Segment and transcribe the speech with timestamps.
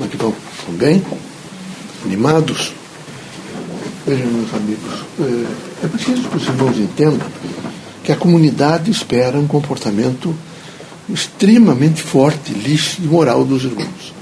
[0.00, 0.34] Como é que vão?
[0.58, 1.02] Estão bem?
[2.06, 2.72] Animados?
[4.06, 7.28] Vejam, meus amigos, é, é preciso que os irmãos entendam
[8.02, 10.34] que a comunidade espera um comportamento
[11.06, 14.14] extremamente forte, lícito e moral dos irmãos.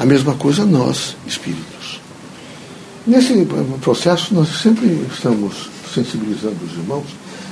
[0.00, 2.00] A mesma coisa nós, espíritos.
[3.06, 3.32] Nesse
[3.80, 7.06] processo, nós sempre estamos sensibilizando os irmãos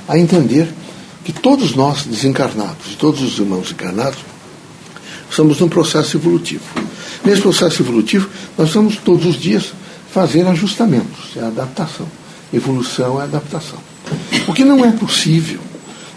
[0.09, 0.67] a entender
[1.23, 4.19] que todos nós desencarnados, todos os irmãos encarnados,
[5.29, 6.80] estamos num processo evolutivo.
[7.23, 9.73] Nesse processo evolutivo, nós vamos todos os dias
[10.11, 12.07] fazer ajustamentos, é adaptação.
[12.53, 13.79] Evolução é adaptação.
[14.47, 15.59] O que não é possível,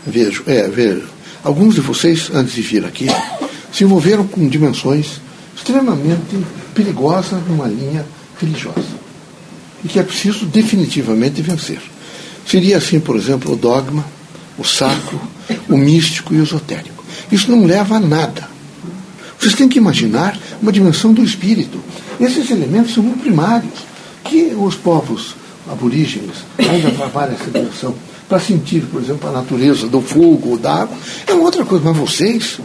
[0.06, 1.06] vejo, é, vejo,
[1.45, 3.06] alguns de vocês, antes de vir aqui,
[3.73, 5.20] se envolveram com dimensões
[5.56, 8.05] extremamente perigosas numa linha
[8.41, 9.05] religiosa.
[9.84, 11.80] E que é preciso definitivamente vencer.
[12.46, 14.05] Seria assim, por exemplo, o dogma,
[14.59, 15.21] o sacro,
[15.68, 17.05] o místico e o esotérico.
[17.30, 18.48] Isso não leva a nada.
[19.38, 21.78] Vocês têm que imaginar uma dimensão do espírito.
[22.18, 23.84] Esses elementos são muito primários,
[24.24, 25.37] que os povos
[25.71, 27.95] aborígenes ainda trabalham essa dimensão
[28.26, 30.96] para sentir, por exemplo, a natureza do fogo ou da água.
[31.26, 32.59] É uma outra coisa, mas vocês,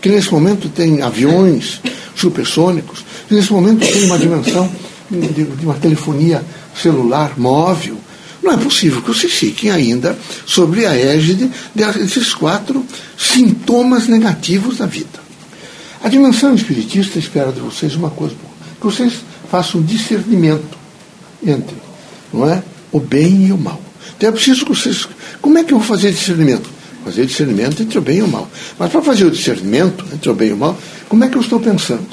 [0.00, 1.80] que nesse momento têm aviões
[2.14, 4.70] supersônicos, que nesse momento têm uma dimensão
[5.10, 6.44] de, de uma telefonia
[6.80, 7.96] celular móvel,
[8.40, 10.16] não é possível que vocês fiquem ainda
[10.46, 12.86] sobre a égide desses quatro
[13.18, 15.27] sintomas negativos da vida.
[16.02, 20.78] A dimensão espiritista espera de vocês uma coisa boa, que vocês façam um discernimento
[21.44, 21.76] entre
[22.32, 23.80] não é, o bem e o mal.
[24.16, 25.08] Então é preciso que vocês.
[25.40, 26.68] Como é que eu vou fazer discernimento?
[27.04, 28.48] Fazer discernimento entre o bem e o mal.
[28.78, 30.76] Mas para fazer o discernimento entre o bem e o mal,
[31.08, 32.06] como é que eu estou pensando?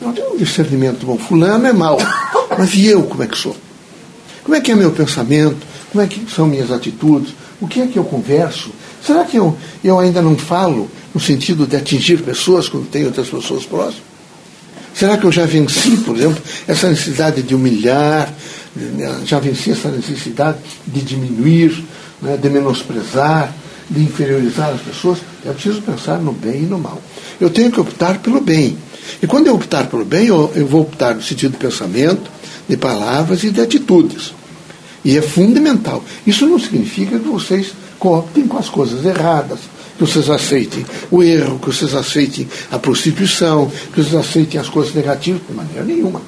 [0.00, 1.16] Não tem um discernimento bom.
[1.16, 1.98] Fulano é mal.
[2.58, 3.56] Mas e eu como é que sou?
[4.42, 5.56] Como é que é meu pensamento?
[5.90, 7.34] Como é que são minhas atitudes?
[7.60, 8.70] O que é que eu converso?
[9.02, 13.28] Será que eu, eu ainda não falo no sentido de atingir pessoas quando tenho outras
[13.28, 14.14] pessoas próximas?
[14.94, 18.32] Será que eu já venci, por exemplo, essa necessidade de humilhar,
[19.24, 21.84] já venci essa necessidade de diminuir,
[22.22, 23.52] né, de menosprezar,
[23.90, 25.18] de inferiorizar as pessoas?
[25.44, 27.02] É preciso pensar no bem e no mal.
[27.40, 28.78] Eu tenho que optar pelo bem.
[29.20, 32.30] E quando eu optar pelo bem, eu, eu vou optar no sentido de pensamento,
[32.68, 34.32] de palavras e de atitudes.
[35.04, 36.02] E é fundamental.
[36.26, 39.58] Isso não significa que vocês cooptem com as coisas erradas,
[39.96, 44.94] que vocês aceitem o erro, que vocês aceitem a prostituição, que vocês aceitem as coisas
[44.94, 46.20] negativas, de maneira nenhuma.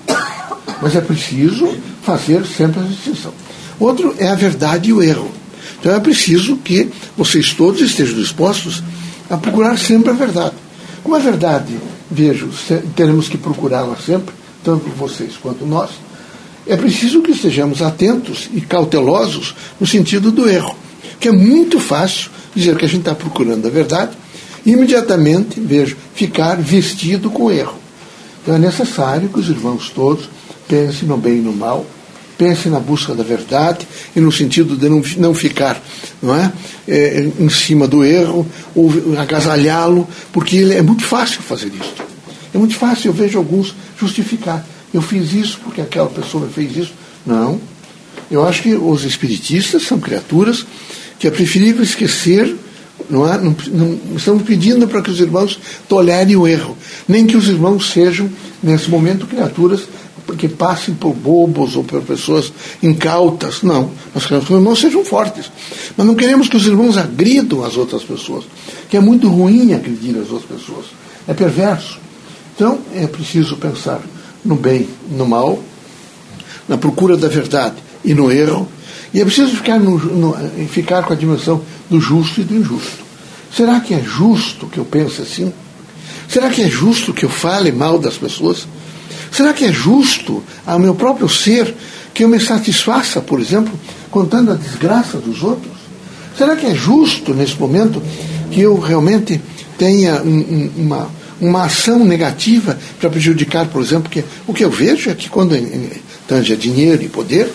[0.81, 1.69] Mas é preciso
[2.03, 3.33] fazer sempre a distinção.
[3.79, 5.31] Outro é a verdade e o erro.
[5.79, 8.83] Então é preciso que vocês todos estejam dispostos
[9.29, 10.55] a procurar sempre a verdade.
[11.03, 11.77] Como a verdade,
[12.11, 12.49] vejo,
[12.95, 14.35] teremos que procurá-la sempre,
[14.65, 15.91] tanto vocês quanto nós,
[16.67, 20.75] é preciso que estejamos atentos e cautelosos no sentido do erro,
[21.19, 24.13] que é muito fácil dizer que a gente está procurando a verdade
[24.65, 27.79] e imediatamente, vejo, ficar vestido com erro.
[28.43, 30.29] Então é necessário que os irmãos todos
[30.69, 31.87] pensem no bem e no mal,
[32.37, 35.81] pensem na busca da verdade e no sentido de não, não ficar
[36.23, 36.53] não é,
[36.89, 41.95] é em cima do erro ou agasalhá-lo, porque é muito fácil fazer isso.
[42.53, 44.65] É muito fácil, eu vejo alguns justificar
[44.97, 46.95] eu fiz isso porque aquela pessoa fez isso.
[47.25, 47.61] Não.
[48.31, 50.67] Eu acho que os espiritistas são criaturas
[51.19, 52.55] que é preferível esquecer,
[53.09, 53.39] não, é?
[53.39, 57.91] não, não estamos pedindo para que os irmãos tolerem o erro, nem que os irmãos
[57.91, 58.31] sejam,
[58.63, 59.83] nesse momento, criaturas
[60.35, 63.63] que passem por bobos ou por pessoas incautas.
[63.63, 63.91] Não.
[64.15, 65.51] Nós queremos que os irmãos sejam fortes.
[65.97, 68.45] Mas não queremos que os irmãos agridam as outras pessoas,
[68.91, 70.87] que é muito ruim agredir as outras pessoas.
[71.29, 71.99] É perverso.
[72.55, 74.01] Então, é preciso pensar
[74.45, 75.63] no bem, no mal,
[76.69, 78.69] na procura da verdade e no erro.
[79.17, 80.35] E é preciso ficar, no, no,
[80.69, 83.03] ficar com a dimensão do justo e do injusto.
[83.51, 85.55] Será que é justo que eu pense assim?
[86.29, 88.69] Será que é justo que eu fale mal das pessoas?
[89.33, 91.75] Será que é justo ao meu próprio ser
[92.13, 93.73] que eu me satisfaça, por exemplo,
[94.11, 95.73] contando a desgraça dos outros?
[96.37, 98.03] Será que é justo nesse momento
[98.51, 99.41] que eu realmente
[99.79, 101.11] tenha um, um, uma,
[101.41, 105.57] uma ação negativa para prejudicar, por exemplo, que o que eu vejo é que quando
[106.29, 107.51] tange a dinheiro e poder,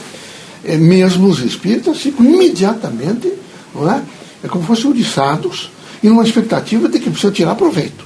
[0.63, 3.31] mesmo os espíritas ficam imediatamente,
[3.73, 4.01] não é?
[4.43, 5.71] É como se fossem uriçados
[6.03, 8.05] em uma expectativa de que precisa tirar proveito.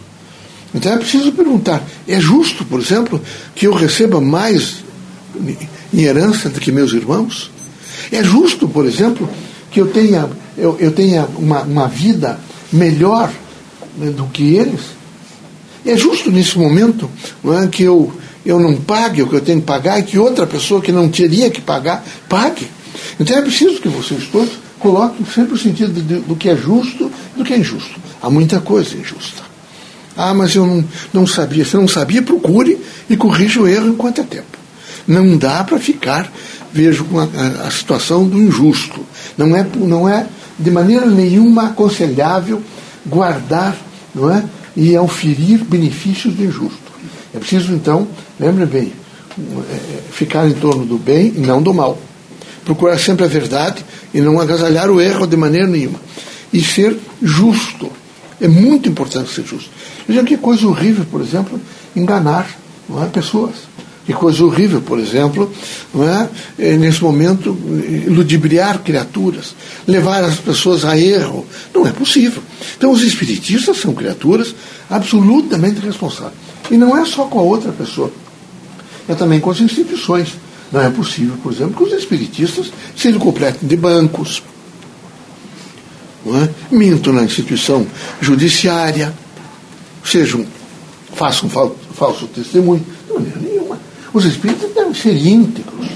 [0.73, 3.21] Então é preciso perguntar: é justo, por exemplo,
[3.55, 4.83] que eu receba mais
[5.93, 7.51] em herança do que meus irmãos?
[8.11, 9.29] É justo, por exemplo,
[9.71, 12.39] que eu tenha, eu, eu tenha uma, uma vida
[12.71, 13.31] melhor
[13.97, 14.81] né, do que eles?
[15.85, 17.09] É justo nesse momento
[17.45, 18.11] é, que eu,
[18.45, 21.09] eu não pague o que eu tenho que pagar e que outra pessoa que não
[21.09, 22.69] teria que pagar, pague.
[23.19, 27.11] Então é preciso que vocês todos coloquem sempre o sentido de, do que é justo
[27.35, 27.99] e do que é injusto.
[28.21, 29.43] Há muita coisa injusta.
[30.15, 31.65] Ah, mas eu não, não sabia.
[31.65, 34.57] Se não sabia, procure e corrija o erro enquanto é tempo.
[35.07, 36.31] Não dá para ficar,
[36.71, 37.27] vejo, com a,
[37.65, 39.01] a, situação do injusto.
[39.37, 40.27] Não é, não é
[40.57, 42.61] de maneira nenhuma aconselhável
[43.05, 43.75] guardar
[44.13, 44.43] não é,
[44.75, 46.84] e auferir benefícios do injusto.
[47.35, 48.07] É preciso, então,
[48.39, 48.93] lembre bem,
[49.37, 51.99] é, ficar em torno do bem e não do mal.
[52.63, 53.83] Procurar sempre a verdade
[54.13, 55.99] e não agasalhar o erro de maneira nenhuma.
[56.53, 57.91] E ser justo.
[58.39, 59.69] É muito importante ser justo.
[60.07, 61.59] Veja que coisa horrível, por exemplo,
[61.93, 62.49] enganar
[62.87, 63.55] não é, pessoas.
[64.05, 65.51] Que coisa horrível, por exemplo,
[65.93, 66.29] não é,
[66.59, 67.57] é nesse momento,
[68.07, 69.55] ludibriar criaturas,
[69.87, 71.45] levar as pessoas a erro.
[71.73, 72.41] Não é possível.
[72.77, 74.55] Então, os espiritistas são criaturas
[74.89, 76.44] absolutamente responsáveis.
[76.71, 78.11] E não é só com a outra pessoa,
[79.07, 80.35] é também com as instituições.
[80.71, 84.41] Não é possível, por exemplo, que os espiritistas se completem de bancos,
[86.27, 86.49] é?
[86.75, 87.85] mintam na instituição
[88.19, 89.13] judiciária,
[90.03, 90.45] sejam,
[91.13, 92.83] façam falso testemunho.
[93.07, 93.79] De maneira nenhuma.
[94.11, 95.87] Os espíritos devem ser íntegros,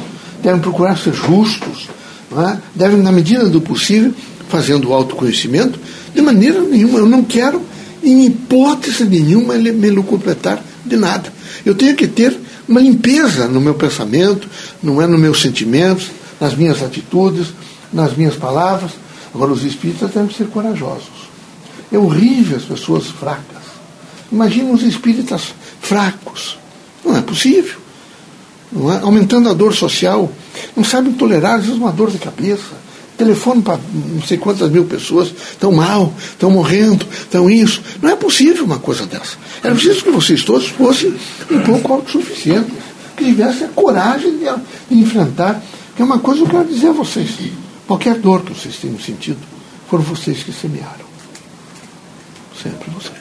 [0.44, 1.90] devem procurar ser justos,
[2.32, 2.58] é?
[2.76, 4.14] devem, na medida do possível,
[4.50, 5.80] fazendo o autoconhecimento,
[6.14, 7.00] de maneira nenhuma.
[7.00, 7.62] Eu não quero,
[8.04, 11.32] em hipótese nenhuma, me completar de nada.
[11.66, 12.38] Eu tenho que ter
[12.68, 14.48] uma limpeza no meu pensamento,
[14.82, 16.10] não é nos meus sentimentos,
[16.40, 17.48] nas minhas atitudes,
[17.92, 18.92] nas minhas palavras.
[19.34, 21.30] Agora, os espíritas devem ser corajosos.
[21.92, 23.64] É horrível as pessoas fracas.
[24.32, 26.58] Imagina os espíritas fracos.
[27.04, 27.80] Não é possível.
[28.72, 29.00] Não é?
[29.00, 30.32] Aumentando a dor social.
[30.76, 32.89] Não sabem tolerar, às vezes, uma dor de cabeça.
[33.20, 37.82] Telefone para não sei quantas mil pessoas, estão mal, estão morrendo, estão isso.
[38.02, 39.38] Não é possível uma coisa dessa.
[39.62, 41.14] Era preciso que vocês todos fossem
[41.52, 42.72] um pouco autossuficientes,
[43.18, 44.46] que tivessem a coragem de,
[44.90, 45.62] de enfrentar.
[45.98, 47.32] Que é uma coisa que eu quero dizer a vocês.
[47.86, 49.40] Qualquer dor que vocês tenham sentido,
[49.90, 51.10] foram vocês que semearam.
[52.64, 53.20] Sempre vocês.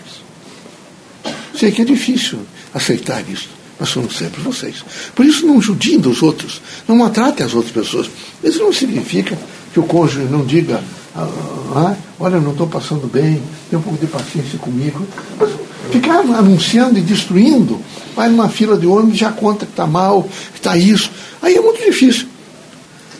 [1.58, 2.38] Sei que é difícil
[2.72, 3.48] aceitar isso,
[3.80, 4.84] mas foram sempre vocês.
[5.12, 8.08] Por isso, não judiem dos outros, não maltratem as outras pessoas.
[8.44, 9.36] Isso não significa
[9.78, 10.80] que o cônjuge não diga,
[11.14, 11.28] ah,
[11.74, 13.40] ah, olha, eu não estou passando bem,
[13.70, 15.06] tem um pouco de paciência comigo.
[15.38, 15.50] Mas
[15.92, 17.80] ficar anunciando e destruindo,
[18.16, 21.10] vai numa fila de ônibus já conta que está mal, que está isso.
[21.40, 22.26] Aí é muito difícil.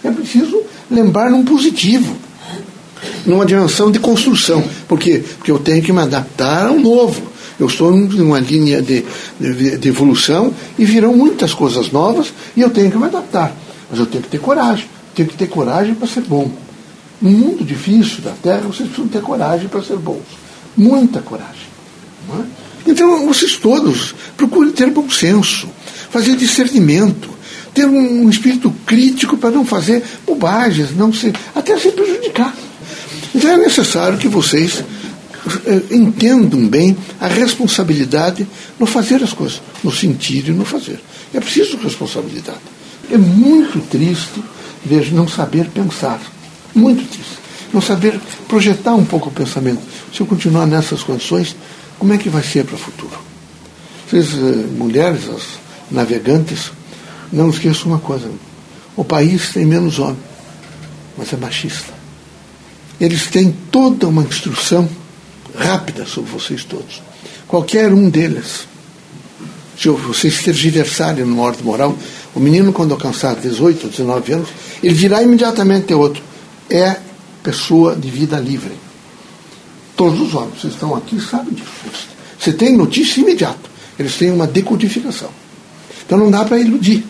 [0.03, 2.17] É preciso lembrar num positivo,
[3.25, 4.65] numa dimensão de construção.
[4.89, 5.23] Por quê?
[5.37, 7.23] Porque eu tenho que me adaptar ao novo.
[7.59, 9.05] Eu estou numa linha de,
[9.39, 13.53] de, de evolução e virão muitas coisas novas e eu tenho que me adaptar.
[13.91, 14.98] Mas eu tenho que ter coragem.
[15.19, 16.49] Tenho que ter coragem para ser bom.
[17.21, 20.23] No mundo difícil da Terra, vocês precisam ter coragem para ser bons.
[20.77, 21.67] Muita coragem.
[22.39, 22.91] É?
[22.93, 25.69] Então, vocês todos procurem ter bom senso,
[26.09, 27.31] fazer discernimento,
[27.75, 32.55] ter um espírito crítico para não fazer bobagens, não se, até se prejudicar.
[33.35, 34.85] Então é necessário que vocês
[35.67, 38.47] eh, entendam bem a responsabilidade
[38.79, 41.01] no fazer as coisas, no sentir e no fazer.
[41.35, 42.61] É preciso responsabilidade.
[43.11, 44.41] É muito triste
[44.89, 46.21] veja, não saber pensar.
[46.75, 47.39] Muito triste.
[47.73, 48.19] Não saber
[48.49, 49.83] projetar um pouco o pensamento.
[50.13, 51.55] Se eu continuar nessas condições,
[51.99, 53.19] como é que vai ser para o futuro?
[54.09, 55.43] Vocês, eh, mulheres, as
[55.91, 56.73] navegantes,
[57.31, 58.31] não esqueçam uma coisa:
[58.97, 60.17] o país tem menos homem,
[61.17, 61.93] mas é machista.
[63.01, 64.89] Eles têm toda uma instrução
[65.57, 67.03] rápida sobre vocês todos.
[67.47, 68.67] Qualquer um deles,
[69.79, 71.97] se vocês tergiversarem numa ordem moral,
[72.35, 74.49] o menino, quando alcançar 18 ou 19 anos,
[74.83, 76.23] ele dirá imediatamente ter outro.
[76.71, 76.97] É
[77.43, 78.73] pessoa de vida livre.
[79.97, 81.69] Todos os homens, vocês estão aqui, sabem disso.
[82.39, 83.69] Você tem notícia imediata.
[83.99, 85.31] Eles têm uma decodificação.
[86.07, 87.05] Então não dá para iludir.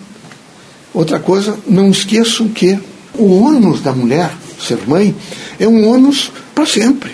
[0.95, 2.79] Outra coisa, não esqueçam que
[3.15, 5.15] o ônus da mulher, ser mãe,
[5.59, 7.13] é um ônus para sempre.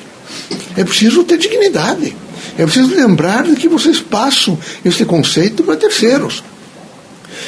[0.77, 2.15] É preciso ter dignidade.
[2.57, 6.43] É preciso lembrar de que vocês passam esse conceito para terceiros.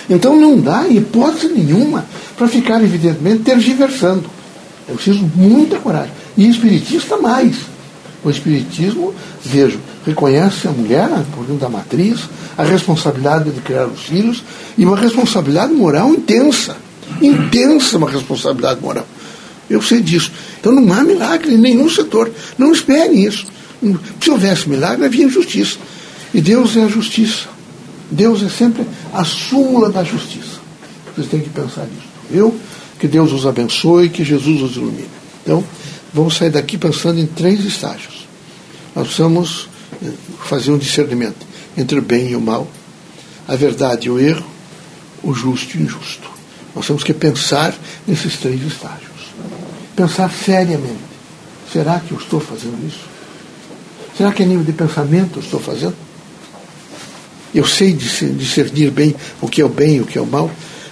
[0.09, 2.05] Então não dá hipótese nenhuma
[2.37, 4.31] para ficar, evidentemente, tergiversando.
[4.89, 6.13] É preciso muita coragem.
[6.37, 7.57] E espiritista mais.
[8.23, 12.21] O Espiritismo, vejo, reconhece a mulher, por dentro da matriz,
[12.57, 14.43] a responsabilidade de criar os filhos
[14.77, 16.77] e uma responsabilidade moral intensa.
[17.21, 19.07] Intensa uma responsabilidade moral.
[19.69, 20.31] Eu sei disso.
[20.61, 22.31] Então não há milagre em nenhum setor.
[22.57, 23.47] Não esperem isso.
[24.21, 25.79] Se houvesse milagre, havia injustiça.
[26.33, 27.56] E Deus é a justiça.
[28.11, 30.61] Deus é sempre a súmula da justiça.
[31.15, 32.07] Vocês têm que pensar nisso.
[32.31, 32.55] Viu?
[32.99, 35.09] Que Deus os abençoe, que Jesus os ilumine.
[35.43, 35.65] Então,
[36.13, 38.27] vamos sair daqui pensando em três estágios.
[38.95, 39.69] Nós precisamos
[40.03, 40.11] eh,
[40.45, 41.47] fazer um discernimento
[41.77, 42.67] entre o bem e o mal,
[43.47, 44.47] a verdade e o erro,
[45.23, 46.31] o justo e o injusto.
[46.75, 47.75] Nós temos que pensar
[48.07, 49.11] nesses três estágios.
[49.95, 51.17] Pensar seriamente.
[51.73, 53.05] Será que eu estou fazendo isso?
[54.17, 56.06] Será que é nível de pensamento eu estou fazendo?
[57.57, 60.51] Eu sei discernir bem o que é o bem e o que é o mal.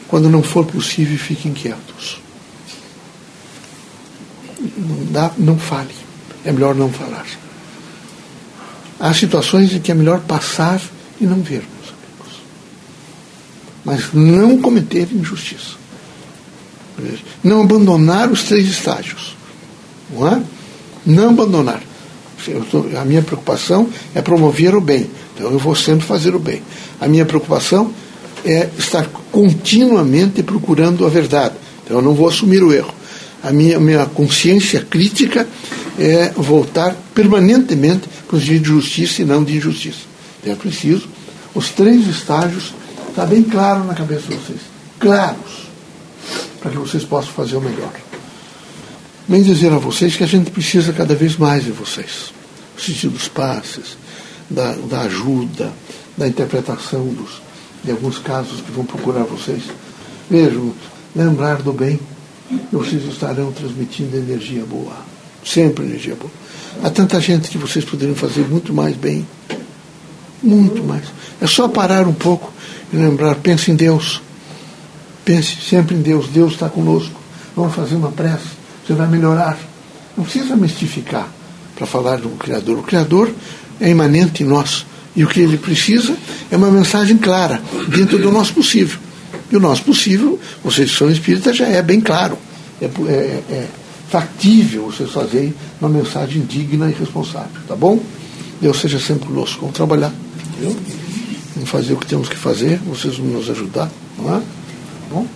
[0.09, 2.23] Quando não for possível, fiquem quietos.
[4.75, 5.95] Não, dá, não fale.
[6.43, 7.27] É melhor não falar.
[8.99, 10.81] Há situações em que é melhor passar
[11.21, 12.43] e não ver, meus amigos.
[13.85, 15.77] Mas não cometer injustiça.
[17.43, 19.37] Não abandonar os três estágios.
[20.11, 20.43] Não é?
[21.05, 21.83] Não abandonar.
[22.99, 25.11] A minha preocupação é promover o bem.
[25.35, 26.63] Então eu vou sempre fazer o bem.
[27.01, 27.93] A minha preocupação
[28.45, 31.55] é estar continuamente procurando a verdade.
[31.85, 32.95] Então eu não vou assumir o erro.
[33.43, 35.47] A minha, minha consciência crítica
[35.99, 40.01] é voltar permanentemente para os dias de justiça e não de injustiça.
[40.41, 41.09] Então é preciso
[41.55, 42.75] os três estágios
[43.09, 44.61] está bem claro na cabeça de vocês.
[44.99, 45.69] Claros.
[46.61, 47.93] Para que vocês possam fazer o melhor.
[49.29, 52.33] Bem dizer a vocês que a gente precisa cada vez mais de vocês.
[52.75, 53.97] No sentido dos passes,
[54.49, 55.73] da, da ajuda,
[56.17, 57.43] da interpretação dos,
[57.83, 59.63] de alguns casos que vão procurar vocês.
[60.31, 60.73] Vejam,
[61.15, 61.99] lembrar do bem,
[62.73, 64.97] vocês estarão transmitindo energia boa.
[65.45, 66.33] Sempre energia boa.
[66.83, 69.27] Há tanta gente que vocês poderiam fazer muito mais bem.
[70.43, 71.05] Muito mais.
[71.41, 72.53] É só parar um pouco
[72.93, 74.21] e lembrar, pense em Deus.
[75.25, 76.29] Pense sempre em Deus.
[76.29, 77.19] Deus está conosco.
[77.57, 78.49] Vamos fazer uma prece.
[78.87, 79.59] Você vai melhorar.
[80.17, 81.29] Não precisa mistificar
[81.75, 82.79] para falar do Criador.
[82.79, 83.31] O Criador
[83.81, 84.87] é imanente em nós.
[85.17, 86.17] E o que ele precisa
[86.51, 88.99] é uma mensagem clara, dentro do nosso possível.
[89.51, 92.37] E o nosso possível, vocês que são espíritas, já é bem claro.
[92.81, 93.69] É, é, é
[94.09, 97.51] factível vocês fazerem uma mensagem digna e responsável.
[97.67, 98.01] Tá bom?
[98.61, 99.61] Deus seja sempre conosco.
[99.61, 100.13] Vamos trabalhar.
[100.61, 100.77] Viu?
[101.55, 104.39] Vamos fazer o que temos que fazer, vocês vão nos ajudar, não é?
[104.39, 104.45] Tá
[105.11, 105.27] bom?